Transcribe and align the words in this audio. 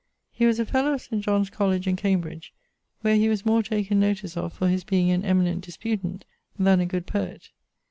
He 0.31 0.47
was 0.47 0.59
a 0.59 0.65
fellow 0.65 0.93
of 0.93 1.01
St. 1.03 1.23
John's 1.23 1.51
Colledge 1.51 1.85
in 1.85 1.95
Cambridge, 1.95 2.53
where 3.01 3.15
he 3.17 3.29
was 3.29 3.45
more 3.45 3.61
taken 3.61 3.99
notice 3.99 4.35
of 4.35 4.51
for 4.51 4.67
his 4.67 4.83
being 4.83 5.11
an 5.11 5.23
eminent 5.23 5.63
disputant, 5.63 6.25
then 6.57 6.79
a 6.79 6.87
good 6.87 7.05
poet. 7.05 7.49